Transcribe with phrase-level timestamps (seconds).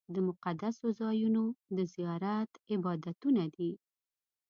[0.13, 1.43] د مقدسو ځایونو
[1.77, 3.71] د زیارت عبادتونه دي.